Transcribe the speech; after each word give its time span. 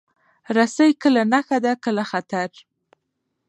رسۍ 0.55 0.91
کله 1.01 1.21
نښه 1.31 1.57
ده، 1.63 1.73
کله 1.83 2.03
خطر. 2.11 2.49